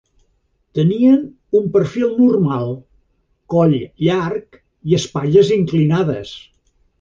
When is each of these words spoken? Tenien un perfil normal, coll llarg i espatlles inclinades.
Tenien 0.77 1.17
un 1.59 1.67
perfil 1.75 2.07
normal, 2.21 2.71
coll 3.55 3.77
llarg 4.07 4.59
i 4.93 4.99
espatlles 5.01 5.53
inclinades. 5.59 6.35